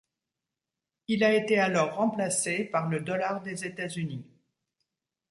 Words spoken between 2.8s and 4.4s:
le dollar des États-Unis.